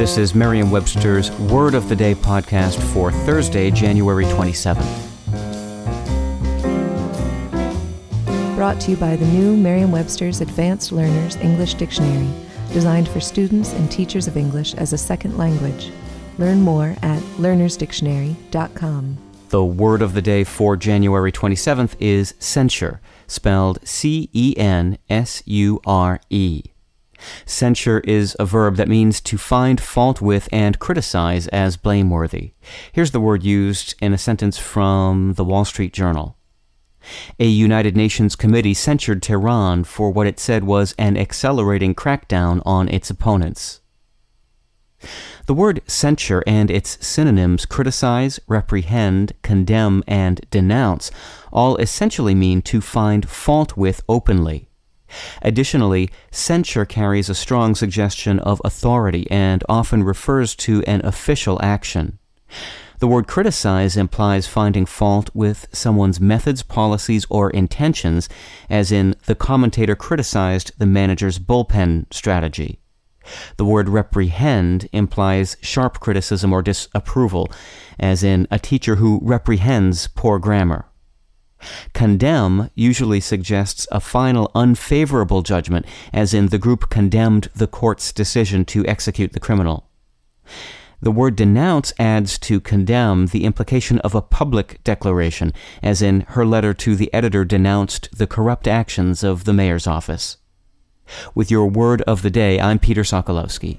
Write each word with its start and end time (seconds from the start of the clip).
This 0.00 0.16
is 0.16 0.34
Merriam-Webster's 0.34 1.30
Word 1.32 1.74
of 1.74 1.90
the 1.90 1.94
Day 1.94 2.14
podcast 2.14 2.80
for 2.94 3.12
Thursday, 3.12 3.70
January 3.70 4.24
27th. 4.24 4.80
Brought 8.56 8.80
to 8.80 8.92
you 8.92 8.96
by 8.96 9.16
the 9.16 9.26
new 9.26 9.58
Merriam-Webster's 9.58 10.40
Advanced 10.40 10.90
Learners 10.92 11.36
English 11.36 11.74
Dictionary, 11.74 12.30
designed 12.72 13.10
for 13.10 13.20
students 13.20 13.74
and 13.74 13.90
teachers 13.90 14.26
of 14.26 14.38
English 14.38 14.72
as 14.72 14.94
a 14.94 14.98
second 14.98 15.36
language. 15.36 15.90
Learn 16.38 16.62
more 16.62 16.96
at 17.02 17.20
learnersdictionary.com. 17.36 19.18
The 19.50 19.64
word 19.66 20.00
of 20.00 20.14
the 20.14 20.22
day 20.22 20.44
for 20.44 20.78
January 20.78 21.30
27th 21.30 21.94
is 22.00 22.32
censure, 22.38 23.02
spelled 23.26 23.86
C 23.86 24.30
E 24.32 24.54
N 24.56 24.96
S 25.10 25.42
U 25.44 25.78
R 25.84 26.22
E. 26.30 26.62
Censure 27.44 28.00
is 28.00 28.36
a 28.38 28.44
verb 28.44 28.76
that 28.76 28.88
means 28.88 29.20
to 29.20 29.38
find 29.38 29.80
fault 29.80 30.20
with 30.20 30.48
and 30.52 30.78
criticize 30.78 31.46
as 31.48 31.76
blameworthy. 31.76 32.52
Here's 32.92 33.10
the 33.10 33.20
word 33.20 33.42
used 33.42 33.94
in 34.00 34.12
a 34.12 34.18
sentence 34.18 34.58
from 34.58 35.34
the 35.34 35.44
Wall 35.44 35.64
Street 35.64 35.92
Journal. 35.92 36.36
A 37.38 37.46
United 37.46 37.96
Nations 37.96 38.36
committee 38.36 38.74
censured 38.74 39.22
Tehran 39.22 39.84
for 39.84 40.10
what 40.10 40.26
it 40.26 40.38
said 40.38 40.64
was 40.64 40.94
an 40.98 41.16
accelerating 41.16 41.94
crackdown 41.94 42.62
on 42.66 42.88
its 42.88 43.10
opponents. 43.10 43.80
The 45.46 45.54
word 45.54 45.80
censure 45.86 46.44
and 46.46 46.70
its 46.70 47.04
synonyms 47.04 47.64
criticize, 47.64 48.38
reprehend, 48.46 49.32
condemn, 49.42 50.04
and 50.06 50.40
denounce 50.50 51.10
all 51.52 51.76
essentially 51.76 52.34
mean 52.34 52.62
to 52.62 52.80
find 52.80 53.28
fault 53.28 53.76
with 53.76 54.02
openly. 54.08 54.69
Additionally, 55.42 56.10
censure 56.30 56.84
carries 56.84 57.28
a 57.28 57.34
strong 57.34 57.74
suggestion 57.74 58.38
of 58.40 58.60
authority 58.64 59.30
and 59.30 59.64
often 59.68 60.02
refers 60.02 60.54
to 60.56 60.82
an 60.84 61.04
official 61.04 61.58
action. 61.62 62.18
The 63.00 63.08
word 63.08 63.26
criticize 63.26 63.96
implies 63.96 64.46
finding 64.46 64.84
fault 64.84 65.30
with 65.32 65.68
someone's 65.72 66.20
methods, 66.20 66.62
policies, 66.62 67.26
or 67.30 67.48
intentions, 67.50 68.28
as 68.68 68.92
in 68.92 69.14
the 69.24 69.34
commentator 69.34 69.96
criticized 69.96 70.72
the 70.76 70.84
manager's 70.84 71.38
bullpen 71.38 72.12
strategy. 72.12 72.78
The 73.56 73.64
word 73.64 73.88
reprehend 73.88 74.88
implies 74.92 75.56
sharp 75.62 76.00
criticism 76.00 76.52
or 76.52 76.60
disapproval, 76.60 77.50
as 77.98 78.22
in 78.22 78.46
a 78.50 78.58
teacher 78.58 78.96
who 78.96 79.20
reprehends 79.22 80.06
poor 80.08 80.38
grammar. 80.38 80.89
Condemn 81.92 82.70
usually 82.74 83.20
suggests 83.20 83.86
a 83.90 84.00
final 84.00 84.50
unfavorable 84.54 85.42
judgment, 85.42 85.86
as 86.12 86.34
in 86.34 86.46
the 86.46 86.58
group 86.58 86.88
condemned 86.88 87.48
the 87.54 87.66
court's 87.66 88.12
decision 88.12 88.64
to 88.66 88.86
execute 88.86 89.32
the 89.32 89.40
criminal. 89.40 89.88
The 91.02 91.10
word 91.10 91.34
denounce 91.34 91.94
adds 91.98 92.38
to 92.40 92.60
condemn 92.60 93.26
the 93.26 93.44
implication 93.44 93.98
of 94.00 94.14
a 94.14 94.20
public 94.20 94.84
declaration, 94.84 95.54
as 95.82 96.02
in 96.02 96.22
her 96.28 96.44
letter 96.44 96.74
to 96.74 96.94
the 96.94 97.12
editor 97.14 97.44
denounced 97.44 98.10
the 98.16 98.26
corrupt 98.26 98.68
actions 98.68 99.24
of 99.24 99.44
the 99.44 99.54
mayor's 99.54 99.86
office. 99.86 100.36
With 101.34 101.50
your 101.50 101.66
word 101.66 102.02
of 102.02 102.22
the 102.22 102.30
day, 102.30 102.60
I'm 102.60 102.78
Peter 102.78 103.02
Sokolowski. 103.02 103.78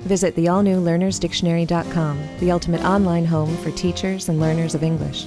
Visit 0.00 0.34
the 0.34 0.48
all 0.48 0.62
new 0.62 0.80
learnersdictionary.com, 0.80 2.28
the 2.38 2.50
ultimate 2.50 2.82
online 2.82 3.26
home 3.26 3.54
for 3.58 3.70
teachers 3.72 4.28
and 4.28 4.40
learners 4.40 4.74
of 4.74 4.82
English. 4.82 5.26